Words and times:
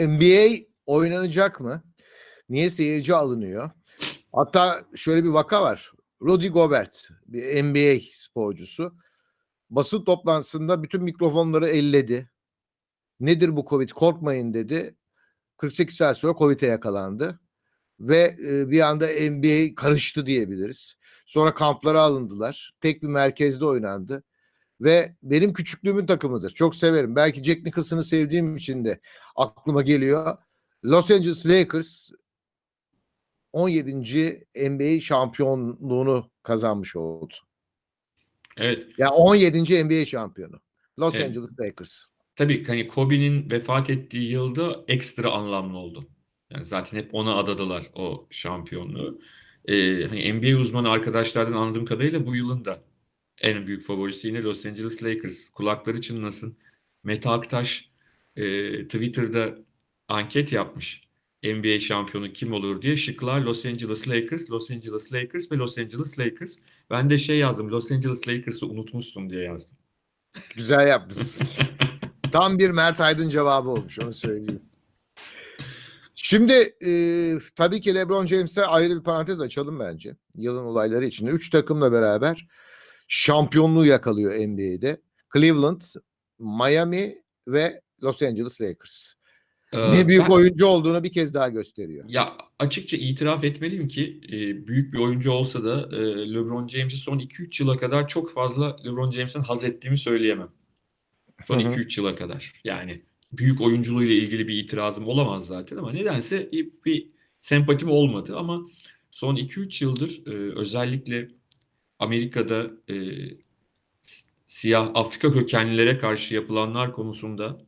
NBA 0.00 0.64
oynanacak 0.86 1.60
mı? 1.60 1.82
Niye 2.48 2.70
seyirci 2.70 3.14
alınıyor? 3.14 3.70
Hatta 4.32 4.84
şöyle 4.96 5.24
bir 5.24 5.28
vaka 5.28 5.62
var. 5.62 5.92
Rudy 6.22 6.48
Gobert 6.48 7.08
bir 7.26 7.64
NBA 7.64 8.00
sporcusu 8.12 8.96
basın 9.70 10.04
toplantısında 10.04 10.82
bütün 10.82 11.02
mikrofonları 11.02 11.68
elledi. 11.68 12.30
Nedir 13.20 13.56
bu 13.56 13.64
Covid? 13.68 13.90
Korkmayın 13.90 14.54
dedi. 14.54 14.96
48 15.56 15.96
saat 15.96 16.18
sonra 16.18 16.34
Covid'e 16.38 16.66
yakalandı. 16.66 17.40
Ve 18.00 18.36
e, 18.48 18.70
bir 18.70 18.80
anda 18.80 19.06
NBA 19.06 19.74
karıştı 19.74 20.26
diyebiliriz. 20.26 20.94
Sonra 21.26 21.54
kamplara 21.54 22.00
alındılar. 22.00 22.74
Tek 22.80 23.02
bir 23.02 23.08
merkezde 23.08 23.64
oynandı. 23.64 24.24
Ve 24.80 25.16
benim 25.22 25.52
küçüklüğümün 25.52 26.06
takımıdır. 26.06 26.50
Çok 26.50 26.74
severim. 26.74 27.16
Belki 27.16 27.44
Jack 27.44 27.64
Nicholson'ı 27.64 28.04
sevdiğim 28.04 28.56
için 28.56 28.84
de 28.84 29.00
aklıma 29.36 29.82
geliyor. 29.82 30.36
Los 30.84 31.10
Angeles 31.10 31.46
Lakers 31.46 32.10
17. 33.52 34.46
NBA 34.56 35.00
şampiyonluğunu 35.00 36.30
kazanmış 36.42 36.96
oldu. 36.96 37.34
Evet. 38.56 38.86
Yani 38.98 39.10
17. 39.12 39.84
NBA 39.84 40.04
şampiyonu. 40.04 40.60
Los 40.98 41.14
Evet. 41.14 41.26
Angeles 41.26 41.60
Lakers. 41.60 42.04
Tabii 42.36 42.66
hani 42.66 42.88
Kobe'nin 42.88 43.50
vefat 43.50 43.90
ettiği 43.90 44.30
yılda 44.30 44.84
ekstra 44.88 45.30
anlamlı 45.30 45.78
oldu. 45.78 46.08
Yani 46.50 46.64
zaten 46.64 46.98
hep 46.98 47.14
ona 47.14 47.36
adadılar 47.36 47.90
o 47.94 48.26
şampiyonluğu. 48.30 49.20
Ee, 49.64 50.04
hani 50.06 50.32
NBA 50.32 50.58
uzmanı 50.60 50.90
arkadaşlardan 50.90 51.52
anladığım 51.52 51.84
kadarıyla 51.84 52.26
bu 52.26 52.36
yılın 52.36 52.64
da 52.64 52.82
en 53.40 53.66
büyük 53.66 53.86
favorisi 53.86 54.28
yine 54.28 54.42
Los 54.42 54.66
Angeles 54.66 55.02
Lakers. 55.02 55.48
Kulakları 55.48 56.00
çınlasın. 56.00 56.58
Mete 57.04 57.28
Aktaş 57.28 57.90
e, 58.36 58.42
Twitter'da 58.84 59.58
anket 60.08 60.52
yapmış. 60.52 61.04
NBA 61.44 61.80
şampiyonu 61.80 62.32
kim 62.32 62.52
olur 62.52 62.82
diye. 62.82 62.96
Şıklar 62.96 63.40
Los 63.40 63.66
Angeles 63.66 64.08
Lakers, 64.08 64.50
Los 64.50 64.70
Angeles 64.70 65.12
Lakers 65.12 65.52
ve 65.52 65.56
Los 65.56 65.78
Angeles 65.78 66.18
Lakers. 66.18 66.56
Ben 66.90 67.10
de 67.10 67.18
şey 67.18 67.38
yazdım. 67.38 67.70
Los 67.70 67.92
Angeles 67.92 68.28
Lakers'ı 68.28 68.66
unutmuşsun 68.66 69.30
diye 69.30 69.42
yazdım. 69.42 69.76
Güzel 70.54 70.88
yapmışsın. 70.88 71.66
Tam 72.32 72.58
bir 72.58 72.70
Mert 72.70 73.00
Aydın 73.00 73.28
cevabı 73.28 73.68
olmuş 73.68 73.98
onu 73.98 74.12
söyleyeyim. 74.12 74.62
Şimdi 76.14 76.74
e, 76.86 76.92
tabii 77.56 77.80
ki 77.80 77.94
LeBron 77.94 78.26
James'e 78.26 78.66
ayrı 78.66 78.98
bir 78.98 79.04
parantez 79.04 79.40
açalım 79.40 79.80
bence. 79.80 80.16
Yılın 80.36 80.64
olayları 80.64 81.06
içinde. 81.06 81.30
Üç 81.30 81.50
takımla 81.50 81.92
beraber 81.92 82.48
şampiyonluğu 83.08 83.86
yakalıyor 83.86 84.32
NBA'de. 84.34 85.00
Cleveland, 85.34 85.80
Miami 86.38 87.22
ve 87.48 87.80
Los 88.02 88.22
Angeles 88.22 88.60
Lakers. 88.60 89.12
Ee, 89.72 89.92
Ne 89.92 90.08
büyük 90.08 90.22
ben- 90.22 90.30
oyuncu 90.30 90.66
olduğunu 90.66 91.04
bir 91.04 91.12
kez 91.12 91.34
daha 91.34 91.48
gösteriyor. 91.48 92.04
Ya 92.08 92.36
açıkça 92.58 92.96
itiraf 92.96 93.44
etmeliyim 93.44 93.88
ki 93.88 94.20
e, 94.28 94.66
büyük 94.66 94.92
bir 94.92 94.98
oyuncu 94.98 95.30
olsa 95.30 95.64
da 95.64 95.96
e, 95.96 96.00
LeBron 96.34 96.68
James'i 96.68 96.96
son 96.96 97.18
2-3 97.18 97.62
yıla 97.62 97.76
kadar 97.76 98.08
çok 98.08 98.32
fazla 98.32 98.76
LeBron 98.84 99.10
James'ten 99.10 99.42
haz 99.42 99.64
ettiğimi 99.64 99.98
söyleyemem. 99.98 100.48
Son 101.46 101.60
Hı 101.60 101.68
hı. 101.68 101.72
2-3 101.72 102.00
yıla 102.00 102.16
kadar. 102.16 102.52
Yani 102.64 103.02
büyük 103.32 103.60
oyunculuğuyla 103.60 104.14
ilgili 104.14 104.48
bir 104.48 104.58
itirazım 104.64 105.06
olamaz 105.08 105.46
zaten 105.46 105.76
ama 105.76 105.92
nedense 105.92 106.52
bir, 106.52 106.72
bir 106.86 107.08
sempatim 107.40 107.90
olmadı 107.90 108.36
ama 108.36 108.62
son 109.10 109.36
2-3 109.36 109.84
yıldır 109.84 110.26
e, 110.26 110.58
özellikle 110.58 111.28
Amerika'da 111.98 112.70
e, 112.90 112.96
siyah 114.46 114.90
Afrika 114.94 115.32
kökenlilere 115.32 115.98
karşı 115.98 116.34
yapılanlar 116.34 116.92
konusunda 116.92 117.66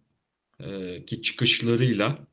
e, 0.61 1.05
ki 1.07 1.23
çıkışlarıyla 1.23 2.27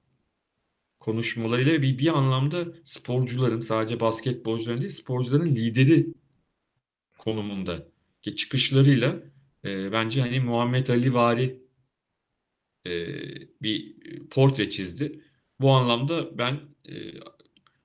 konuşmalarıyla 0.99 1.81
bir, 1.81 1.97
bir 1.97 2.17
anlamda 2.17 2.65
sporcuların 2.85 3.59
sadece 3.59 3.99
basketbolcuların 3.99 4.81
değil 4.81 4.91
sporcuların 4.91 5.55
lideri 5.55 6.07
konumunda 7.17 7.87
ki 8.21 8.35
çıkışlarıyla 8.35 9.19
e, 9.65 9.91
bence 9.91 10.21
hani 10.21 10.39
Muhammed 10.39 10.87
Ali 10.87 11.13
vari 11.13 11.63
e, 12.85 12.91
bir 13.61 13.95
portre 14.29 14.69
çizdi. 14.69 15.21
Bu 15.59 15.71
anlamda 15.71 16.37
ben 16.37 16.59
e, 16.89 16.93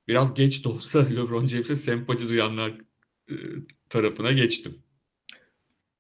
biraz 0.09 0.35
geç 0.35 0.65
de 0.65 0.69
olsa 0.69 0.99
LeBron 1.11 1.47
James'e 1.47 1.77
sempati 1.77 2.29
duyanlar 2.29 2.88
tarafına 3.91 4.33
geçtim. 4.33 4.83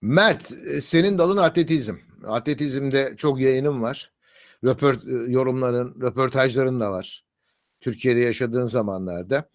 Mert 0.00 0.52
e, 0.52 0.80
senin 0.80 1.18
dalın 1.18 1.36
atletizm. 1.36 1.94
Atletizmde 2.24 3.14
çok 3.16 3.40
yayınım 3.40 3.82
var. 3.82 4.12
Röport, 4.64 5.04
e, 5.08 5.12
yorumların, 5.12 6.00
röportajların 6.00 6.80
da 6.80 6.92
var. 6.92 7.24
Türkiye'de 7.80 8.20
yaşadığın 8.20 8.66
zamanlarda. 8.66 9.50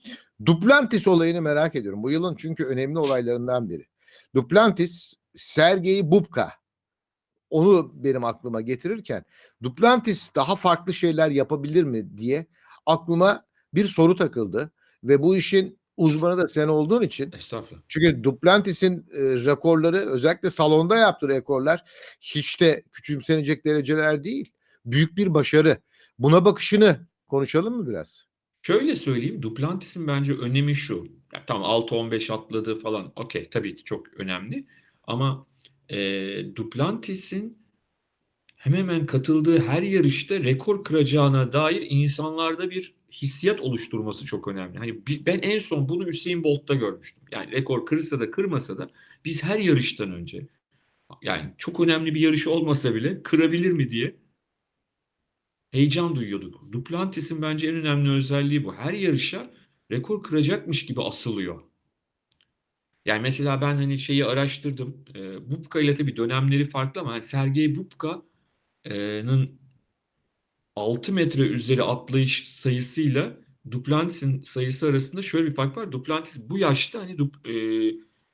Duplantis 0.45 1.07
olayını 1.07 1.41
merak 1.41 1.75
ediyorum. 1.75 2.03
Bu 2.03 2.11
yılın 2.11 2.35
çünkü 2.35 2.65
önemli 2.65 2.99
olaylarından 2.99 3.69
biri. 3.69 3.87
Duplantis, 4.35 5.13
Sergey 5.35 6.11
Bubka. 6.11 6.51
Onu 7.49 7.91
benim 8.03 8.23
aklıma 8.23 8.61
getirirken 8.61 9.25
Duplantis 9.63 10.35
daha 10.35 10.55
farklı 10.55 10.93
şeyler 10.93 11.29
yapabilir 11.29 11.83
mi 11.83 12.17
diye 12.17 12.45
aklıma 12.85 13.45
bir 13.73 13.85
soru 13.85 14.15
takıldı. 14.15 14.71
Ve 15.03 15.21
bu 15.21 15.37
işin 15.37 15.79
uzmanı 15.97 16.37
da 16.37 16.47
sen 16.47 16.67
olduğun 16.67 17.01
için 17.01 17.31
Estağfurullah. 17.31 17.81
çünkü 17.87 18.23
Duplantis'in 18.23 18.97
e, 18.97 19.21
rekorları 19.21 19.97
özellikle 19.97 20.49
salonda 20.49 20.97
yaptığı 20.97 21.27
rekorlar 21.27 21.83
hiç 22.21 22.61
de 22.61 22.83
küçümsenecek 22.91 23.65
dereceler 23.65 24.23
değil. 24.23 24.51
Büyük 24.85 25.17
bir 25.17 25.33
başarı. 25.33 25.77
Buna 26.19 26.45
bakışını 26.45 27.07
konuşalım 27.27 27.77
mı 27.77 27.89
biraz? 27.89 28.25
Şöyle 28.61 28.95
söyleyeyim, 28.95 29.41
Duplantis'in 29.41 30.07
bence 30.07 30.33
önemi 30.33 30.75
şu. 30.75 31.07
Ya 31.33 31.43
tamam 31.47 31.81
6-15 31.81 32.33
atladı 32.33 32.79
falan. 32.79 33.11
Okey 33.15 33.49
tabii 33.49 33.75
ki 33.75 33.83
çok 33.83 34.13
önemli. 34.13 34.67
Ama 35.03 35.47
e, 35.89 35.97
Duplantis'in 36.55 37.57
hemen 38.55 38.77
hemen 38.77 39.05
katıldığı 39.05 39.59
her 39.59 39.81
yarışta 39.81 40.35
rekor 40.35 40.83
kıracağına 40.83 41.53
dair 41.53 41.87
insanlarda 41.89 42.69
bir 42.69 42.95
hissiyat 43.21 43.59
oluşturması 43.61 44.25
çok 44.25 44.47
önemli. 44.47 44.77
Hani 44.77 45.01
ben 45.25 45.39
en 45.39 45.59
son 45.59 45.89
bunu 45.89 46.07
Usain 46.07 46.43
Bolt'ta 46.43 46.73
görmüştüm. 46.73 47.23
Yani 47.31 47.51
rekor 47.51 47.85
kırsa 47.85 48.19
da 48.19 48.31
kırmasa 48.31 48.77
da 48.77 48.89
biz 49.25 49.43
her 49.43 49.59
yarıştan 49.59 50.11
önce 50.11 50.47
yani 51.21 51.53
çok 51.57 51.79
önemli 51.79 52.15
bir 52.15 52.21
yarış 52.21 52.47
olmasa 52.47 52.95
bile 52.95 53.23
kırabilir 53.23 53.71
mi 53.71 53.89
diye 53.89 54.15
heyecan 55.71 56.15
duyuyorduk. 56.15 56.71
Duplantis'in 56.71 57.41
bence 57.41 57.67
en 57.67 57.75
önemli 57.75 58.11
özelliği 58.11 58.63
bu. 58.65 58.75
Her 58.75 58.93
yarışa 58.93 59.51
rekor 59.91 60.23
kıracakmış 60.23 60.85
gibi 60.85 61.01
asılıyor. 61.01 61.63
Yani 63.05 63.21
mesela 63.21 63.61
ben 63.61 63.75
hani 63.75 63.97
şeyi 63.97 64.25
araştırdım. 64.25 65.05
E, 65.15 65.51
Bubka 65.51 65.81
ile 65.81 65.95
tabii 65.95 66.17
dönemleri 66.17 66.65
farklı 66.65 67.01
ama 67.01 67.11
hani 67.11 67.21
Sergey 67.21 67.75
Bubka'nın 67.75 69.59
6 70.75 71.13
metre 71.13 71.41
üzeri 71.41 71.83
atlayış 71.83 72.47
sayısıyla 72.49 73.37
Duplantis'in 73.71 74.41
sayısı 74.41 74.87
arasında 74.89 75.21
şöyle 75.21 75.49
bir 75.49 75.55
fark 75.55 75.77
var. 75.77 75.91
Duplantis 75.91 76.49
bu 76.49 76.57
yaşta 76.57 77.01
hani 77.01 77.17
Dup, 77.17 77.47
e, 77.47 77.53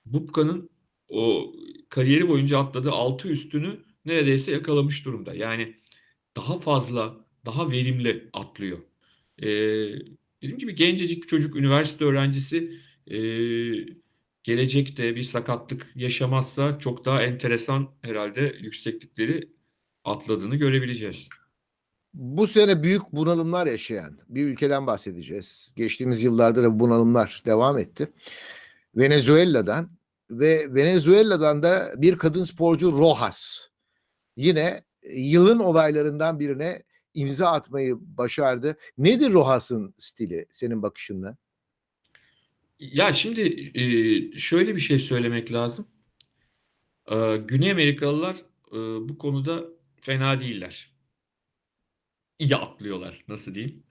Bubka'nın 0.06 0.70
o 1.10 1.54
kariyeri 1.90 2.28
boyunca 2.28 2.60
atladığı 2.60 2.92
6 2.92 3.30
üstünü 3.30 3.80
neredeyse 4.06 4.52
yakalamış 4.52 5.06
durumda. 5.06 5.34
Yani 5.34 5.76
daha 6.36 6.60
fazla, 6.60 7.26
daha 7.46 7.72
verimli 7.72 8.30
atlıyor. 8.34 8.80
Ee, 9.40 9.48
dediğim 10.42 10.60
gibi 10.60 10.76
gencecik 10.76 11.24
bir 11.24 11.28
çocuk, 11.28 11.56
üniversite 11.56 12.06
öğrencisi 12.06 12.80
ee, 13.08 13.18
gelecekte 14.44 15.16
bir 15.16 15.24
sakatlık 15.24 15.92
yaşamazsa 15.96 16.80
çok 16.80 17.06
daha 17.06 17.24
enteresan 17.24 17.96
herhalde 18.02 18.56
yükseklikleri 18.62 19.50
atladığını 20.04 20.56
görebileceğiz. 20.56 21.30
Bu 22.14 22.48
sene 22.48 22.84
büyük 22.84 23.02
bunalımlar 23.12 23.68
yaşayan 23.68 24.20
bir 24.30 24.46
ülkeden 24.46 24.88
bahsedeceğiz. 24.88 25.74
Geçtiğimiz 25.76 26.24
yıllarda 26.24 26.64
da 26.64 26.76
bu 26.76 26.80
bunalımlar 26.80 27.44
devam 27.46 27.78
etti. 27.78 28.12
Venezuela'dan 28.96 29.90
ve 30.30 30.76
Venezuela'dan 30.76 31.64
da 31.64 31.94
bir 31.98 32.18
kadın 32.18 32.44
sporcu 32.44 32.92
Rojas 32.92 33.68
yine 34.38 34.84
yılın 35.14 35.60
olaylarından 35.60 36.40
birine 36.40 36.84
imza 37.14 37.48
atmayı 37.48 37.96
başardı. 38.00 38.78
Nedir 38.98 39.34
Rojas'ın 39.34 39.94
stili 39.98 40.46
senin 40.52 40.84
bakışınla? 40.84 41.38
Ya 42.80 43.14
şimdi 43.14 43.72
ee, 43.76 44.40
şöyle 44.40 44.76
bir 44.76 44.82
şey 44.82 45.00
söylemek 45.00 45.54
lazım. 45.54 45.88
Ee, 47.12 47.38
Güney 47.38 47.72
Amerikalılar 47.72 48.36
bu 49.02 49.18
konuda 49.18 49.64
fena 50.02 50.40
değiller. 50.40 50.99
İyi 52.40 52.56
atlıyorlar, 52.56 53.24
nasıl 53.28 53.56
diyeyim? 53.56 53.84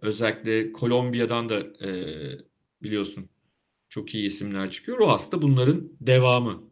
Özellikle 0.00 0.72
Kolombiya'dan 0.72 1.48
da 1.48 1.86
ee, 1.86 2.38
biliyorsun 2.82 3.28
çok 3.88 4.14
iyi 4.14 4.26
isimler 4.26 4.70
çıkıyor. 4.70 4.98
Rojas 4.98 5.32
da 5.32 5.42
bunların 5.42 5.92
devamı. 6.00 6.62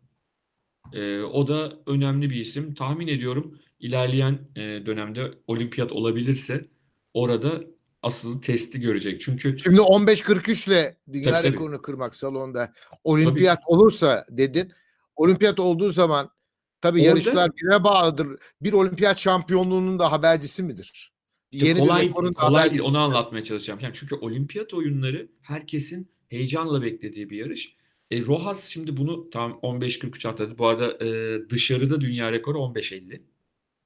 Ee, 0.93 1.20
o 1.20 1.49
da 1.49 1.73
önemli 1.87 2.31
bir 2.31 2.37
isim. 2.37 2.75
Tahmin 2.75 3.08
ediyorum 3.08 3.58
ilerleyen 3.81 4.38
e, 4.56 4.61
dönemde 4.61 5.32
olimpiyat 5.47 5.93
olabilirse 5.93 6.69
orada 7.14 7.64
asıl 8.02 8.43
testi 8.43 8.81
görecek. 8.81 9.20
Çünkü 9.20 9.58
Şimdi 9.58 9.81
15.43 9.81 10.69
ile 10.70 10.97
dünya 11.12 11.31
Tabii, 11.31 11.43
tabii. 11.43 11.52
rekorunu 11.52 11.82
kırmak 11.82 12.14
salonda 12.14 12.73
olimpiyat 13.05 13.58
olursa 13.67 14.26
dedin. 14.31 14.73
Olimpiyat 15.17 15.61
olduğu 15.61 15.91
zaman 15.91 16.31
tabii 16.80 16.98
Orada- 16.98 17.08
yarışlar 17.08 17.50
birine 17.56 17.84
bağlıdır. 17.84 18.28
Bir 18.60 18.72
olimpiyat 18.72 19.18
şampiyonluğunun 19.18 19.98
da 19.98 20.12
habercisi 20.12 20.62
midir? 20.62 21.12
Yeni 21.52 21.78
kolay, 21.78 22.08
bir 22.08 22.12
kolay 22.12 22.32
habercisi 22.36 22.82
onu 22.82 22.98
anlatmaya 22.98 23.44
çalışacağım. 23.44 23.80
Yani 23.80 23.94
çünkü 23.96 24.14
olimpiyat 24.14 24.74
oyunları 24.74 25.28
herkesin 25.42 26.10
heyecanla 26.28 26.82
beklediği 26.82 27.30
bir 27.30 27.36
yarış. 27.36 27.76
E, 28.10 28.20
Rojas 28.26 28.68
şimdi 28.68 28.96
bunu 28.96 29.30
tam 29.30 29.52
15.43 29.52 30.28
atladı. 30.28 30.58
Bu 30.58 30.66
arada 30.66 31.04
e, 31.04 31.38
dışarıda 31.50 32.00
dünya 32.00 32.32
rekoru 32.32 32.58
15.50. 32.58 33.22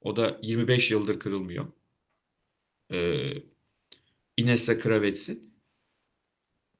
O 0.00 0.16
da 0.16 0.38
25 0.42 0.90
yıldır 0.90 1.18
kırılmıyor. 1.20 1.66
E, 2.92 3.28
Inessa 4.36 4.78
Kravets'in. 4.78 5.54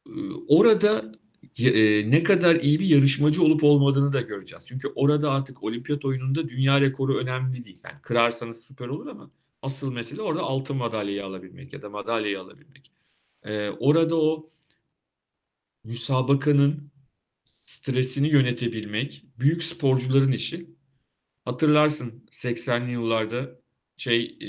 E, 0.06 0.12
orada 0.48 1.12
e, 1.58 2.10
ne 2.10 2.22
kadar 2.22 2.54
iyi 2.54 2.80
bir 2.80 2.86
yarışmacı 2.86 3.42
olup 3.42 3.64
olmadığını 3.64 4.12
da 4.12 4.20
göreceğiz. 4.20 4.64
Çünkü 4.68 4.88
orada 4.94 5.30
artık 5.30 5.62
olimpiyat 5.62 6.04
oyununda 6.04 6.48
dünya 6.48 6.80
rekoru 6.80 7.18
önemli 7.18 7.64
değil. 7.64 7.80
Yani 7.84 8.02
kırarsanız 8.02 8.64
süper 8.64 8.88
olur 8.88 9.06
ama 9.06 9.30
asıl 9.62 9.92
mesele 9.92 10.22
orada 10.22 10.42
altın 10.42 10.76
madalyayı 10.76 11.24
alabilmek 11.24 11.72
ya 11.72 11.82
da 11.82 11.90
madalyayı 11.90 12.40
alabilmek. 12.40 12.92
E, 13.42 13.68
orada 13.70 14.16
o 14.16 14.50
müsabakanın 15.84 16.90
stresini 17.44 18.28
yönetebilmek 18.28 19.24
büyük 19.38 19.64
sporcuların 19.64 20.32
işi. 20.32 20.70
Hatırlarsın 21.44 22.26
80'li 22.32 22.90
yıllarda 22.90 23.60
şey 23.96 24.36
e, 24.40 24.48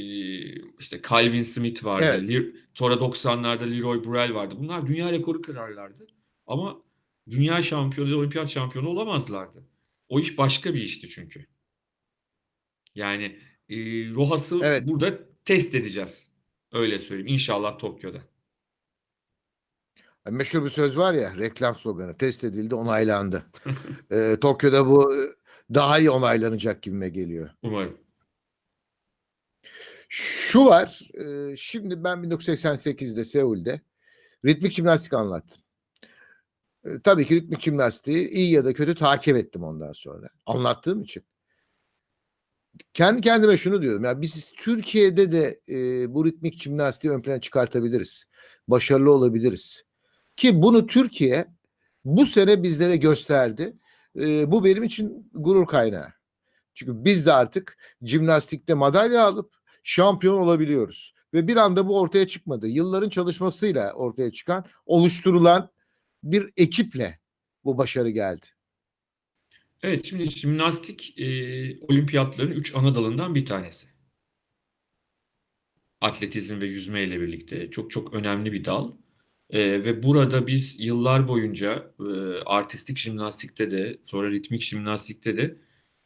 işte 0.79 1.01
Calvin 1.09 1.43
Smith 1.43 1.85
vardı. 1.85 2.05
Evet. 2.29 2.55
Sonra 2.73 2.93
90'larda 2.93 3.71
Leroy 3.71 4.03
Burrell 4.03 4.33
vardı. 4.33 4.55
Bunlar 4.59 4.87
dünya 4.87 5.11
rekoru 5.11 5.41
kırarlardı. 5.41 6.07
Ama 6.47 6.84
dünya 7.29 7.61
şampiyonu, 7.63 8.09
ya 8.09 8.17
olimpiyat 8.17 8.49
şampiyonu 8.49 8.89
olamazlardı. 8.89 9.63
O 10.09 10.19
iş 10.19 10.37
başka 10.37 10.73
bir 10.73 10.81
işti 10.81 11.09
çünkü. 11.09 11.45
Yani 12.95 13.39
e, 13.69 13.75
Rojas'ı 14.15 14.59
Evet. 14.63 14.87
burada 14.87 15.19
test 15.45 15.75
edeceğiz. 15.75 16.27
Öyle 16.71 16.99
söyleyeyim. 16.99 17.27
İnşallah 17.27 17.79
Tokyo'da. 17.79 18.21
Meşhur 20.29 20.65
bir 20.65 20.69
söz 20.69 20.97
var 20.97 21.13
ya 21.13 21.37
reklam 21.37 21.75
sloganı 21.75 22.17
test 22.17 22.43
edildi 22.43 22.75
onaylandı. 22.75 23.45
Ee, 24.11 24.37
Tokyo'da 24.41 24.87
bu 24.87 25.15
e, 25.15 25.35
daha 25.73 25.99
iyi 25.99 26.09
onaylanacak 26.09 26.81
gibime 26.81 27.09
geliyor. 27.09 27.49
Umarım. 27.61 27.97
Şu 30.09 30.65
var 30.65 31.01
e, 31.13 31.55
şimdi 31.57 32.03
ben 32.03 32.17
1988'de 32.17 33.25
Seul'de 33.25 33.81
ritmik 34.45 34.71
jimnastik 34.71 35.13
anlattım. 35.13 35.63
E, 36.85 36.99
tabii 37.03 37.25
ki 37.27 37.35
ritmik 37.35 37.61
jimnastiği 37.61 38.29
iyi 38.29 38.51
ya 38.51 38.65
da 38.65 38.73
kötü 38.73 38.95
takip 38.95 39.37
ettim 39.37 39.63
ondan 39.63 39.93
sonra. 39.93 40.29
Anlattığım 40.45 41.01
için. 41.01 41.23
Kendi 42.93 43.21
kendime 43.21 43.57
şunu 43.57 43.81
diyorum. 43.81 44.03
Ya 44.03 44.21
biz 44.21 44.51
Türkiye'de 44.57 45.31
de 45.31 45.59
e, 45.69 46.13
bu 46.13 46.25
ritmik 46.25 46.61
jimnastiği 46.61 47.13
ön 47.13 47.21
plana 47.21 47.41
çıkartabiliriz. 47.41 48.25
Başarılı 48.67 49.13
olabiliriz. 49.13 49.83
Ki 50.35 50.61
bunu 50.61 50.87
Türkiye 50.87 51.47
bu 52.05 52.25
sene 52.25 52.63
bizlere 52.63 52.95
gösterdi. 52.95 53.77
E, 54.19 54.51
bu 54.51 54.65
benim 54.65 54.83
için 54.83 55.29
gurur 55.33 55.67
kaynağı. 55.67 56.07
Çünkü 56.73 57.05
biz 57.05 57.25
de 57.25 57.33
artık 57.33 57.77
jimnastikte 58.01 58.73
madalya 58.73 59.25
alıp 59.25 59.53
şampiyon 59.83 60.37
olabiliyoruz. 60.37 61.15
Ve 61.33 61.47
bir 61.47 61.55
anda 61.55 61.87
bu 61.87 61.99
ortaya 61.99 62.27
çıkmadı. 62.27 62.67
Yılların 62.67 63.09
çalışmasıyla 63.09 63.93
ortaya 63.93 64.31
çıkan, 64.31 64.65
oluşturulan 64.85 65.69
bir 66.23 66.49
ekiple 66.57 67.19
bu 67.63 67.77
başarı 67.77 68.09
geldi. 68.09 68.45
Evet, 69.83 70.05
şimdi 70.05 70.31
jimnastik 70.31 71.19
e, 71.19 71.25
olimpiyatların 71.79 72.51
üç 72.51 72.75
ana 72.75 72.95
dalından 72.95 73.35
bir 73.35 73.45
tanesi. 73.45 73.87
Atletizm 76.01 76.61
ve 76.61 76.65
yüzme 76.65 77.03
ile 77.03 77.21
birlikte 77.21 77.71
çok 77.71 77.91
çok 77.91 78.13
önemli 78.13 78.53
bir 78.53 78.65
dal. 78.65 78.91
E, 79.49 79.59
ve 79.83 80.03
burada 80.03 80.47
biz 80.47 80.79
yıllar 80.79 81.27
boyunca 81.27 81.93
e, 81.99 82.03
artistik 82.45 82.97
jimnastikte 82.97 83.71
de 83.71 83.97
sonra 84.05 84.31
ritmik 84.31 84.61
jimnastikte 84.61 85.37
de 85.37 85.57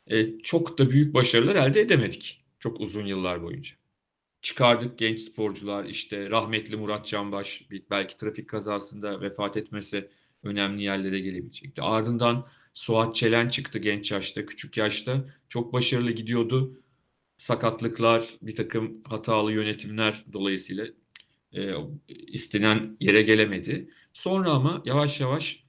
e, 0.07 0.39
çok 0.39 0.77
da 0.77 0.89
büyük 0.91 1.13
başarılar 1.13 1.55
elde 1.55 1.81
edemedik. 1.81 2.45
Çok 2.59 2.79
uzun 2.79 3.05
yıllar 3.05 3.43
boyunca. 3.43 3.78
Çıkardık 4.41 4.97
genç 4.97 5.21
sporcular 5.21 5.85
işte 5.85 6.29
rahmetli 6.29 6.75
Murat 6.75 7.07
Canbaş 7.07 7.63
belki 7.89 8.17
trafik 8.17 8.49
kazasında 8.49 9.21
vefat 9.21 9.57
etmese 9.57 10.09
önemli 10.43 10.83
yerlere 10.83 11.19
gelebilecekti. 11.19 11.81
Ardından 11.81 12.47
Suat 12.73 13.15
Çelen 13.15 13.49
çıktı 13.49 13.79
genç 13.79 14.11
yaşta, 14.11 14.45
küçük 14.45 14.77
yaşta. 14.77 15.25
Çok 15.49 15.73
başarılı 15.73 16.11
gidiyordu. 16.11 16.81
Sakatlıklar, 17.37 18.37
bir 18.41 18.55
takım 18.55 19.03
hatalı 19.03 19.51
yönetimler 19.53 20.25
dolayısıyla 20.33 20.87
e, 21.53 21.73
istenen 22.07 22.97
yere 22.99 23.21
gelemedi. 23.21 23.89
Sonra 24.13 24.51
ama 24.51 24.81
yavaş 24.85 25.19
yavaş 25.21 25.63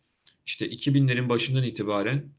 işte 0.46 0.66
2000'lerin 0.70 1.28
başından 1.28 1.64
itibaren 1.64 2.30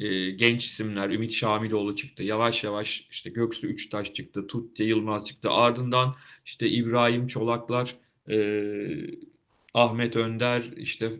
e, 0.00 0.30
genç 0.30 0.64
isimler, 0.64 1.10
Ümit 1.10 1.32
Şamiloğlu 1.32 1.96
çıktı. 1.96 2.22
Yavaş 2.22 2.64
yavaş 2.64 3.06
işte 3.10 3.30
Göksu 3.30 3.66
Üçtaş 3.66 4.12
çıktı, 4.12 4.46
Tutti 4.46 4.82
Yılmaz 4.82 5.26
çıktı. 5.26 5.50
Ardından 5.50 6.14
işte 6.44 6.68
İbrahim 6.68 7.26
Çolaklar, 7.26 7.96
e, 8.30 8.36
Ahmet 9.74 10.16
Önder, 10.16 10.64
işte 10.76 11.12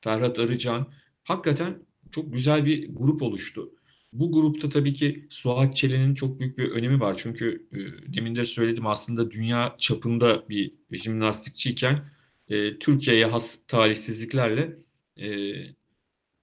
Ferhat 0.00 0.38
Arıcan. 0.38 0.86
Hakikaten 1.24 1.74
çok 2.10 2.32
güzel 2.32 2.64
bir 2.66 2.88
grup 2.94 3.22
oluştu. 3.22 3.72
Bu 4.12 4.32
grupta 4.32 4.68
tabii 4.68 4.94
ki 4.94 5.26
Suat 5.30 5.76
Çelen'in 5.76 6.14
çok 6.14 6.40
büyük 6.40 6.58
bir 6.58 6.70
önemi 6.70 7.00
var. 7.00 7.16
Çünkü 7.18 7.68
e, 7.72 7.78
demin 8.16 8.36
de 8.36 8.44
söyledim 8.46 8.86
aslında 8.86 9.30
dünya 9.30 9.76
çapında 9.78 10.48
bir 10.48 10.72
jimnastikçiyken 10.92 12.04
e, 12.48 12.78
Türkiye'ye 12.78 13.26
has 13.26 13.66
talihsizliklerle 13.66 14.76
e, 15.16 15.28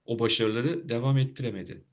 o 0.04 0.18
başarıları 0.18 0.88
devam 0.88 1.18
ettiremedi. 1.18 1.84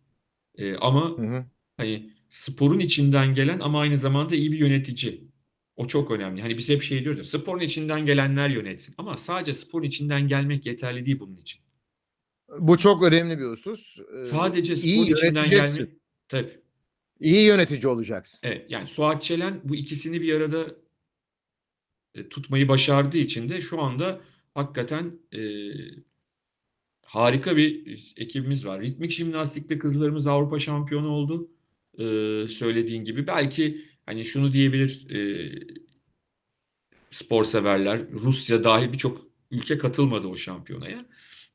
E, 0.56 0.76
ama 0.76 1.18
Hı 1.18 1.22
hı. 1.22 1.46
hani 1.78 2.10
sporun 2.30 2.80
içinden 2.80 3.36
gelen 3.36 3.60
ama 3.60 3.80
aynı 3.80 3.98
zamanda 3.98 4.36
iyi 4.36 4.52
bir 4.52 4.58
yönetici. 4.60 5.32
O 5.76 5.88
çok 5.88 6.12
önemli. 6.12 6.42
Hani 6.42 6.58
biz 6.58 6.70
hep 6.70 6.84
şey 6.84 7.04
diyoruz 7.04 7.18
ya 7.34 7.40
sporun 7.40 7.62
içinden 7.62 8.06
gelenler 8.06 8.50
yönetsin. 8.50 8.96
Ama 8.98 9.18
sadece 9.18 9.54
sporun 9.54 9.86
içinden 9.86 10.28
gelmek 10.28 10.66
yeterli 10.66 11.06
değil 11.06 11.20
bunun 11.20 11.38
için. 11.38 11.62
Bu 12.60 12.78
çok 12.78 13.04
önemli 13.04 13.40
bir 13.40 13.44
husus. 13.46 13.98
Ee, 14.00 14.26
Sadece 14.26 14.74
iyi 14.76 14.96
sporun 15.04 15.16
içinden 15.16 15.34
yöneteceksin. 15.42 15.78
gelmek. 15.86 16.00
Tabii. 16.28 16.60
İyi 17.20 17.46
yönetici 17.46 17.88
olacaksın. 17.88 18.40
Evet, 18.44 18.66
yani 18.72 18.88
Suat 18.88 19.24
Çelen 19.24 19.62
bu 19.64 19.76
ikisini 19.76 20.22
bir 20.22 20.34
arada 20.34 20.76
e, 22.16 22.30
tutmayı 22.30 22.68
başardığı 22.68 23.18
için 23.18 23.50
de 23.50 23.62
şu 23.62 23.82
anda 23.82 24.22
hakikaten 24.54 25.20
e, 25.32 25.40
harika 27.12 27.58
bir 27.58 28.14
ekibimiz 28.18 28.66
var. 28.66 28.82
Ritmik 28.82 29.12
jimnastikte 29.12 29.78
kızlarımız 29.78 30.28
Avrupa 30.28 30.60
şampiyonu 30.60 31.10
oldu. 31.10 31.50
E, 31.94 32.04
söylediğin 32.48 33.06
gibi. 33.06 33.28
Belki 33.28 33.86
hani 34.06 34.26
şunu 34.26 34.54
diyebilir 34.54 35.10
e, 35.10 35.20
spor 37.10 37.46
severler. 37.46 38.02
Rusya 38.12 38.64
dahil 38.64 38.94
birçok 38.94 39.28
ülke 39.52 39.78
katılmadı 39.78 40.28
o 40.28 40.36
şampiyonaya. 40.36 41.06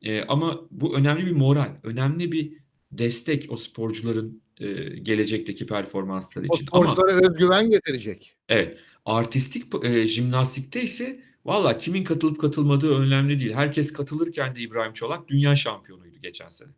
E, 0.02 0.22
ama 0.22 0.60
bu 0.70 0.96
önemli 0.96 1.26
bir 1.26 1.32
moral, 1.32 1.76
önemli 1.82 2.32
bir 2.32 2.52
destek 2.92 3.46
o 3.48 3.56
sporcuların 3.56 4.42
e, 4.60 4.66
gelecekteki 4.98 5.66
performansları 5.66 6.46
O 6.48 6.54
için. 6.54 6.68
Ama 6.72 6.90
sporculara 6.90 7.30
özgüven 7.30 7.70
getirecek. 7.70 8.36
Evet. 8.48 8.78
Artistik 9.04 9.84
e, 9.84 10.06
jimnastikte 10.06 10.82
ise 10.82 11.25
valla 11.46 11.78
kimin 11.78 12.04
katılıp 12.04 12.40
katılmadığı 12.40 12.98
önemli 12.98 13.40
değil. 13.40 13.52
Herkes 13.52 13.92
katılırken 13.92 14.56
de 14.56 14.60
İbrahim 14.60 14.92
Çolak 14.92 15.28
dünya 15.28 15.56
şampiyonuydu 15.56 16.18
geçen 16.22 16.48
sene. 16.48 16.70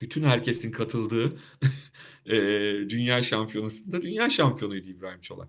Bütün 0.00 0.22
herkesin 0.22 0.70
katıldığı 0.70 1.32
e, 2.26 2.36
dünya 2.88 3.22
şampiyonasında 3.22 4.02
dünya 4.02 4.30
şampiyonuydu 4.30 4.88
İbrahim 4.88 5.20
Çolak. 5.20 5.48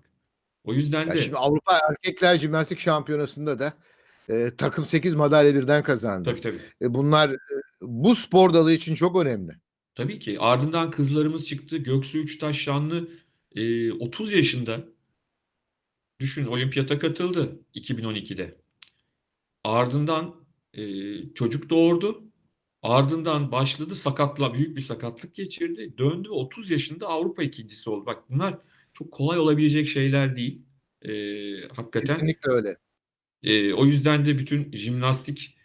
O 0.64 0.74
yüzden 0.74 1.06
Ya 1.06 1.14
de 1.14 1.18
şimdi 1.18 1.36
Avrupa 1.36 1.78
Erkekler 1.90 2.36
Jimnastik 2.36 2.78
Şampiyonası'nda 2.78 3.58
da 3.58 3.72
e, 4.28 4.56
takım 4.56 4.84
8 4.84 5.14
madalya 5.14 5.54
birden 5.54 5.82
kazandı. 5.82 6.30
tabii 6.30 6.40
tabii. 6.40 6.60
E, 6.82 6.94
bunlar 6.94 7.30
e, 7.30 7.38
bu 7.80 8.14
spor 8.14 8.54
dalı 8.54 8.72
için 8.72 8.94
çok 8.94 9.22
önemli. 9.22 9.52
Tabii 9.94 10.18
ki. 10.18 10.36
Ardından 10.40 10.90
kızlarımız 10.90 11.46
çıktı. 11.46 11.76
Göksu 11.76 12.18
Üçtaş 12.18 12.58
Şanlı 12.58 13.08
e, 13.56 13.92
30 13.92 14.32
yaşında. 14.32 14.84
Düşün 16.20 16.46
olimpiyata 16.46 16.98
katıldı 16.98 17.60
2012'de. 17.74 18.58
Ardından 19.64 20.36
e, 20.74 20.82
çocuk 21.34 21.70
doğurdu. 21.70 22.24
Ardından 22.82 23.52
başladı 23.52 23.96
sakatla 23.96 24.54
büyük 24.54 24.76
bir 24.76 24.82
sakatlık 24.82 25.34
geçirdi. 25.34 25.94
Döndü 25.98 26.28
30 26.30 26.70
yaşında 26.70 27.06
Avrupa 27.08 27.42
ikincisi 27.42 27.90
oldu. 27.90 28.06
Bak 28.06 28.30
bunlar 28.30 28.58
çok 28.94 29.12
kolay 29.12 29.38
olabilecek 29.38 29.88
şeyler 29.88 30.36
değil. 30.36 30.62
Eee, 31.04 31.68
hakikaten. 31.76 32.14
Kesinlikle 32.14 32.52
öyle. 32.52 32.76
Eee, 33.42 33.72
o 33.74 33.86
yüzden 33.86 34.26
de 34.26 34.38
bütün 34.38 34.72
jimnastik 34.72 35.58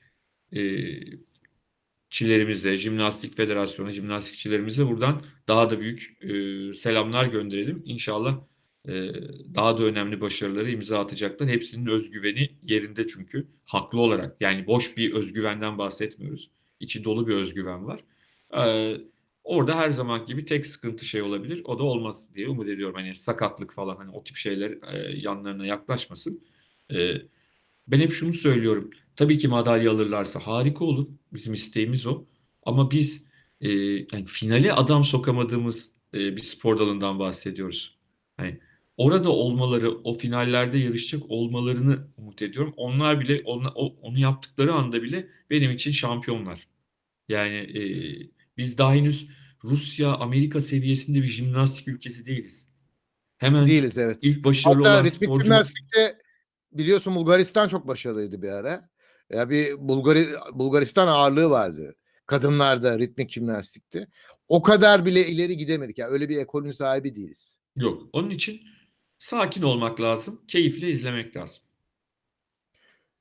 eee, 0.52 1.04
çilerimize, 2.10 2.78
Jimnastik 2.78 3.38
Federasyonu, 3.38 3.92
jimnastikçilerimize 3.92 4.88
buradan 4.88 5.22
daha 5.48 5.72
da 5.72 5.80
büyük 5.82 6.18
eee, 6.24 6.74
selamlar 6.74 7.26
gönderelim. 7.26 7.84
İnşallah 7.86 8.42
daha 9.56 9.78
da 9.78 9.84
önemli 9.84 10.22
başarılara 10.22 10.70
imza 10.70 11.00
atacaklar. 11.00 11.50
Hepsinin 11.50 11.86
özgüveni 11.88 12.50
yerinde 12.64 13.08
çünkü. 13.08 13.48
Haklı 13.66 14.00
olarak. 14.00 14.38
Yani 14.42 14.68
boş 14.68 14.98
bir 14.98 15.14
özgüvenden 15.14 15.78
bahsetmiyoruz. 15.78 16.52
İçi 16.80 17.04
dolu 17.04 17.28
bir 17.28 17.36
özgüven 17.36 17.86
var. 17.88 18.00
Eee, 18.54 19.02
orada 19.44 19.76
her 19.78 19.90
zaman 19.90 20.26
gibi 20.26 20.46
tek 20.46 20.66
sıkıntı 20.66 21.06
şey 21.06 21.22
olabilir. 21.22 21.62
O 21.66 21.80
da 21.80 21.84
olmaz 21.84 22.36
diye 22.36 22.48
umut 22.50 22.70
ediyorum. 22.70 22.96
Hani 22.96 23.16
sakatlık 23.16 23.74
falan 23.74 23.96
hani 23.96 24.12
o 24.12 24.24
tip 24.24 24.36
şeyler 24.38 24.72
eee, 24.72 25.20
yanlarına 25.22 25.66
yaklaşmasın. 25.66 26.44
Eee, 26.90 27.26
ben 27.88 28.00
hep 28.00 28.12
şunu 28.12 28.34
söylüyorum. 28.34 28.90
Tabii 29.16 29.38
ki 29.38 29.48
madalya 29.48 29.92
alırlarsa 29.92 30.40
harika 30.40 30.86
olur. 30.86 31.08
Bizim 31.34 31.54
isteğimiz 31.54 32.08
o. 32.08 32.26
Ama 32.64 32.92
biz 32.92 33.26
e, 33.62 33.70
yani 34.12 34.26
finale 34.26 34.74
adam 34.74 35.04
sokamadığımız 35.04 35.94
e, 36.14 36.18
bir 36.38 36.42
spor 36.44 36.80
dalından 36.80 37.20
bahsediyoruz. 37.20 37.98
Yani 38.40 38.60
orada 38.98 39.30
olmaları, 39.30 39.92
o 39.92 40.18
finallerde 40.18 40.78
yarışacak 40.78 41.24
olmalarını 41.30 42.08
umut 42.18 42.42
ediyorum. 42.42 42.74
Onlar 42.78 43.20
bile 43.20 43.42
onla- 43.46 43.74
o- 43.76 43.96
onu 44.02 44.20
yaptıkları 44.20 44.74
anda 44.74 45.02
bile 45.04 45.28
benim 45.50 45.72
için 45.72 45.92
şampiyonlar. 45.92 46.68
Yani 47.30 47.56
e, 47.56 47.82
biz 48.58 48.78
daha 48.78 48.94
henüz 48.94 49.28
Rusya, 49.64 50.14
Amerika 50.14 50.62
seviyesinde 50.62 51.22
bir 51.22 51.28
jimnastik 51.28 51.88
ülkesi 51.88 52.26
değiliz. 52.26 52.68
Hemen 53.38 53.68
Değiliz 53.68 53.98
evet. 53.98 54.18
ilk 54.22 54.44
başarılı 54.44 54.78
Hatta 54.84 54.96
olan 54.96 55.06
ritmik 55.06 55.30
sporcu 55.30 55.44
jimnastikte 55.44 56.18
biliyorsun 56.72 57.16
Bulgaristan 57.16 57.68
çok 57.68 57.88
başarılıydı 57.88 58.42
bir 58.42 58.50
ara. 58.50 58.90
Ya 59.30 59.50
bir 59.50 59.74
Bulgari, 59.88 60.28
Bulgaristan 60.54 61.08
ağırlığı 61.08 61.50
vardı. 61.50 61.96
Kadınlarda 62.26 63.00
ritmik 63.00 63.30
jimnastikte. 63.32 64.08
O 64.48 64.62
kadar 64.62 65.06
bile 65.06 65.28
ileri 65.28 65.58
gidemedik. 65.58 65.98
Ya 65.98 66.08
öyle 66.08 66.30
bir 66.30 66.38
ekolün 66.38 66.72
sahibi 66.72 67.16
değiliz. 67.16 67.58
Yok. 67.76 68.10
Onun 68.14 68.30
için 68.30 68.62
sakin 69.18 69.62
olmak 69.62 70.02
lazım. 70.02 70.42
Keyifle 70.48 70.90
izlemek 70.90 71.36
lazım. 71.36 71.64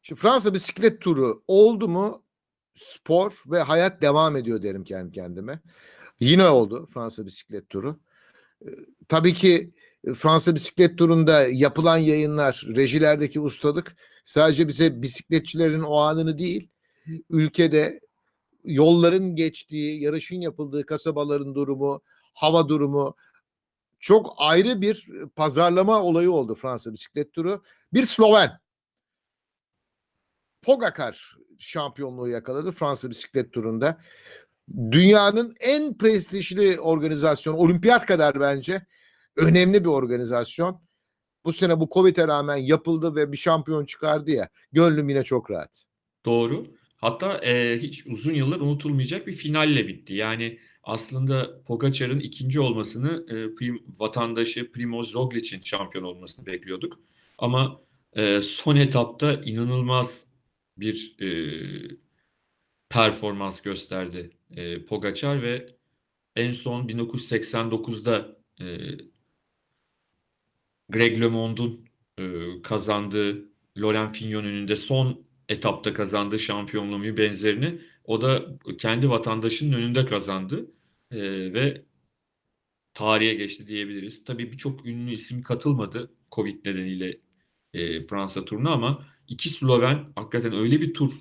Şimdi 0.02 0.20
Fransa 0.20 0.54
bisiklet 0.54 1.00
turu 1.00 1.42
oldu 1.48 1.88
mu 1.88 2.24
spor 2.74 3.42
ve 3.46 3.62
hayat 3.62 4.02
devam 4.02 4.36
ediyor 4.36 4.62
derim 4.62 4.84
kendi 4.84 5.12
kendime. 5.12 5.60
Yine 6.20 6.48
oldu 6.48 6.86
Fransa 6.94 7.26
bisiklet 7.26 7.70
turu. 7.70 8.00
Ee, 8.62 8.68
Tabii 9.08 9.32
ki 9.34 9.70
e, 10.04 10.14
Fransa 10.14 10.54
bisiklet 10.54 10.98
turunda 10.98 11.46
yapılan 11.46 11.96
yayınlar, 11.98 12.64
rejilerdeki 12.76 13.40
ustalık 13.40 13.96
sadece 14.24 14.68
bize 14.68 15.02
bisikletçilerin 15.02 15.82
o 15.82 15.96
anını 15.96 16.38
değil, 16.38 16.68
ülkede 17.30 18.00
yolların 18.64 19.36
geçtiği, 19.36 20.02
yarışın 20.02 20.40
yapıldığı 20.40 20.86
kasabaların 20.86 21.54
durumu, 21.54 22.02
hava 22.34 22.68
durumu 22.68 23.16
çok 24.04 24.34
ayrı 24.36 24.80
bir 24.80 25.08
pazarlama 25.36 26.02
olayı 26.02 26.30
oldu 26.30 26.54
Fransa 26.54 26.92
bisiklet 26.92 27.32
turu. 27.32 27.62
Bir 27.92 28.06
Sloven 28.06 28.50
Pogacar 30.62 31.36
şampiyonluğu 31.58 32.28
yakaladı 32.28 32.72
Fransa 32.72 33.10
bisiklet 33.10 33.52
turunda. 33.52 34.00
Dünyanın 34.90 35.54
en 35.60 35.98
prestijli 35.98 36.80
organizasyonu, 36.80 37.56
olimpiyat 37.56 38.06
kadar 38.06 38.40
bence 38.40 38.86
önemli 39.36 39.84
bir 39.84 39.88
organizasyon. 39.88 40.82
Bu 41.44 41.52
sene 41.52 41.80
bu 41.80 41.88
Covid'e 41.92 42.28
rağmen 42.28 42.56
yapıldı 42.56 43.16
ve 43.16 43.32
bir 43.32 43.36
şampiyon 43.36 43.84
çıkardı 43.84 44.30
ya. 44.30 44.48
Gönlüm 44.72 45.08
yine 45.08 45.24
çok 45.24 45.50
rahat. 45.50 45.84
Doğru. 46.24 46.66
Hatta 46.96 47.38
e, 47.38 47.78
hiç 47.78 48.06
uzun 48.06 48.34
yıllar 48.34 48.60
unutulmayacak 48.60 49.26
bir 49.26 49.32
finalle 49.32 49.88
bitti. 49.88 50.14
Yani 50.14 50.58
aslında 50.84 51.62
Pogacar'ın 51.62 52.20
ikinci 52.20 52.60
olmasını 52.60 53.24
e, 53.28 53.32
prim- 53.32 53.82
vatandaşı 53.98 54.72
Primoz 54.72 55.14
Roglic'in 55.14 55.60
şampiyon 55.64 56.04
olmasını 56.04 56.46
bekliyorduk. 56.46 57.00
Ama 57.38 57.80
e, 58.12 58.40
son 58.42 58.76
etapta 58.76 59.34
inanılmaz 59.34 60.26
bir 60.78 61.16
e, 61.20 61.28
performans 62.88 63.60
gösterdi 63.62 64.30
e, 64.56 64.84
Pogacar 64.84 65.42
ve 65.42 65.76
en 66.36 66.52
son 66.52 66.88
1989'da 66.88 68.36
e, 68.60 68.66
Greg 70.88 71.20
LeMond'un 71.20 71.84
e, 72.18 72.24
kazandığı 72.62 73.44
Laurent 73.76 74.16
Fignon 74.16 74.44
önünde 74.44 74.76
son 74.76 75.24
etapta 75.48 75.94
kazandığı 75.94 76.38
şampiyonluğun 76.38 77.02
bir 77.02 77.16
benzerini 77.16 77.80
o 78.04 78.20
da 78.22 78.58
kendi 78.78 79.10
vatandaşının 79.10 79.76
önünde 79.76 80.06
kazandı 80.06 80.70
E, 81.10 81.18
ve 81.54 81.84
tarihe 82.94 83.34
geçti 83.34 83.66
diyebiliriz. 83.66 84.24
Tabii 84.24 84.52
birçok 84.52 84.86
ünlü 84.86 85.14
isim 85.14 85.42
katılmadı 85.42 86.14
Covid 86.32 86.66
nedeniyle 86.66 87.20
e, 87.74 88.06
Fransa 88.06 88.44
turuna 88.44 88.70
ama 88.70 89.06
iki 89.28 89.48
Sloven 89.48 90.12
hakikaten 90.16 90.52
öyle 90.52 90.80
bir 90.80 90.94
tur 90.94 91.12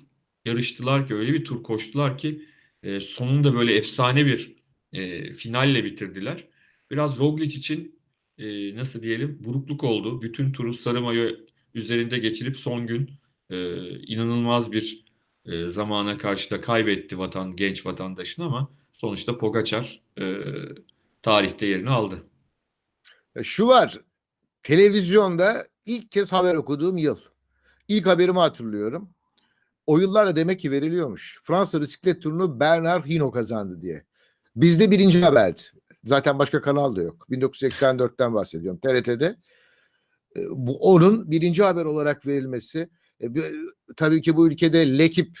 yarıştılar 0.44 1.06
ki 1.06 1.14
öyle 1.14 1.32
bir 1.34 1.44
tur 1.44 1.62
koştular 1.62 2.18
ki 2.18 2.44
e, 2.82 3.00
sonunda 3.00 3.54
böyle 3.54 3.74
efsane 3.76 4.26
bir 4.26 4.56
e, 4.92 5.32
finalle 5.32 5.84
bitirdiler. 5.84 6.48
Biraz 6.90 7.18
Roglic 7.18 7.56
için 7.58 8.00
e, 8.38 8.76
nasıl 8.76 9.02
diyelim 9.02 9.44
burukluk 9.44 9.84
oldu. 9.84 10.22
Bütün 10.22 10.52
turu 10.52 10.74
sarı 10.74 11.00
mayo 11.00 11.30
üzerinde 11.74 12.18
geçirip 12.18 12.56
son 12.56 12.86
gün 12.86 13.10
e, 13.50 13.78
inanılmaz 14.00 14.72
bir 14.72 15.03
e, 15.46 15.68
zamana 15.68 16.18
karşı 16.18 16.50
da 16.50 16.60
kaybetti 16.60 17.18
vatan 17.18 17.56
genç 17.56 17.86
vatandaşını 17.86 18.44
ama 18.44 18.70
sonuçta 18.92 19.38
Pogacar 19.38 20.02
e, 20.20 20.24
tarihte 21.22 21.66
yerini 21.66 21.90
aldı. 21.90 22.22
E, 23.36 23.44
Şu 23.44 23.66
var, 23.68 24.00
televizyonda 24.62 25.66
ilk 25.86 26.10
kez 26.10 26.32
haber 26.32 26.54
okuduğum 26.54 26.96
yıl. 26.96 27.18
İlk 27.88 28.06
haberimi 28.06 28.38
hatırlıyorum. 28.38 29.10
O 29.86 29.98
yıllarda 29.98 30.36
demek 30.36 30.60
ki 30.60 30.70
veriliyormuş. 30.70 31.38
Fransa 31.42 31.80
bisiklet 31.80 32.22
turunu 32.22 32.60
Bernard 32.60 33.06
Hinault 33.06 33.34
kazandı 33.34 33.82
diye. 33.82 34.04
Bizde 34.56 34.90
birinci 34.90 35.20
haberdi. 35.20 35.62
Zaten 36.04 36.38
başka 36.38 36.60
kanal 36.60 36.96
da 36.96 37.02
yok. 37.02 37.26
1984'ten 37.30 38.34
bahsediyorum. 38.34 38.80
TRT'de. 38.80 39.36
E, 40.36 40.40
Bu 40.50 40.78
onun 40.78 41.30
birinci 41.30 41.62
haber 41.62 41.84
olarak 41.84 42.26
verilmesi. 42.26 42.88
E, 43.22 43.26
tabii 43.96 44.22
ki 44.22 44.36
bu 44.36 44.48
ülkede 44.48 44.98
Lekip 44.98 45.38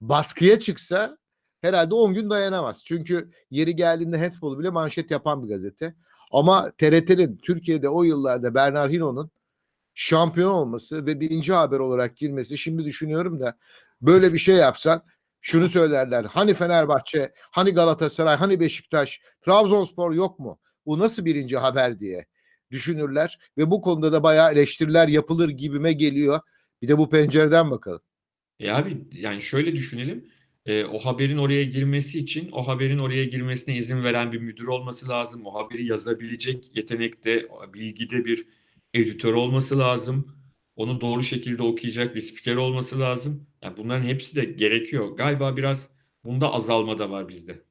baskıya 0.00 0.60
çıksa 0.60 1.18
herhalde 1.60 1.94
10 1.94 2.14
gün 2.14 2.30
dayanamaz. 2.30 2.84
Çünkü 2.84 3.30
yeri 3.50 3.76
geldiğinde 3.76 4.18
handball 4.18 4.58
bile 4.58 4.70
manşet 4.70 5.10
yapan 5.10 5.42
bir 5.42 5.48
gazete. 5.48 5.94
Ama 6.32 6.70
TRT'nin 6.78 7.36
Türkiye'de 7.36 7.88
o 7.88 8.02
yıllarda 8.02 8.54
Bernard 8.54 8.90
Hinault'un 8.90 9.30
şampiyon 9.94 10.50
olması 10.50 11.06
ve 11.06 11.20
birinci 11.20 11.52
haber 11.52 11.78
olarak 11.78 12.16
girmesi 12.16 12.58
şimdi 12.58 12.84
düşünüyorum 12.84 13.40
da 13.40 13.58
böyle 14.02 14.32
bir 14.32 14.38
şey 14.38 14.54
yapsan 14.56 15.02
şunu 15.40 15.68
söylerler. 15.68 16.24
Hani 16.24 16.54
Fenerbahçe, 16.54 17.32
hani 17.50 17.70
Galatasaray, 17.70 18.36
hani 18.36 18.60
Beşiktaş, 18.60 19.20
Trabzonspor 19.44 20.12
yok 20.12 20.38
mu? 20.38 20.58
Bu 20.86 20.98
nasıl 20.98 21.24
birinci 21.24 21.56
haber 21.56 22.00
diye 22.00 22.26
düşünürler 22.70 23.38
ve 23.58 23.70
bu 23.70 23.80
konuda 23.80 24.12
da 24.12 24.22
bayağı 24.22 24.52
eleştiriler 24.52 25.08
yapılır 25.08 25.48
gibime 25.48 25.92
geliyor. 25.92 26.40
Bir 26.84 26.88
de 26.88 26.98
bu 26.98 27.08
pencereden 27.08 27.70
bakalım. 27.70 28.00
E 28.60 28.70
abi 28.70 29.04
yani 29.12 29.40
şöyle 29.42 29.72
düşünelim. 29.72 30.30
E, 30.66 30.84
o 30.84 30.98
haberin 30.98 31.38
oraya 31.38 31.64
girmesi 31.64 32.18
için 32.18 32.50
o 32.52 32.68
haberin 32.68 32.98
oraya 32.98 33.24
girmesine 33.24 33.76
izin 33.76 34.04
veren 34.04 34.32
bir 34.32 34.38
müdür 34.38 34.66
olması 34.66 35.08
lazım. 35.08 35.40
O 35.44 35.54
haberi 35.54 35.86
yazabilecek 35.86 36.76
yetenekte, 36.76 37.46
bilgide 37.74 38.24
bir 38.24 38.46
editör 38.94 39.34
olması 39.34 39.78
lazım. 39.78 40.36
Onu 40.76 41.00
doğru 41.00 41.22
şekilde 41.22 41.62
okuyacak 41.62 42.14
bir 42.14 42.20
spiker 42.20 42.56
olması 42.56 43.00
lazım. 43.00 43.46
Yani 43.62 43.76
bunların 43.76 44.04
hepsi 44.04 44.36
de 44.36 44.44
gerekiyor. 44.44 45.16
Galiba 45.16 45.56
biraz 45.56 45.88
bunda 46.24 46.52
azalma 46.52 46.98
da 46.98 47.10
var 47.10 47.28
bizde. 47.28 47.62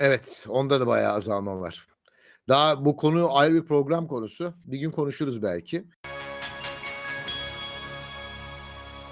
Evet, 0.00 0.46
onda 0.48 0.80
da 0.80 0.86
bayağı 0.86 1.12
azalma 1.12 1.60
var. 1.60 1.86
Daha 2.48 2.84
bu 2.84 2.96
konu 2.96 3.36
ayrı 3.36 3.54
bir 3.54 3.64
program 3.64 4.06
konusu. 4.06 4.54
Bir 4.64 4.78
gün 4.78 4.90
konuşuruz 4.90 5.42
belki. 5.42 5.84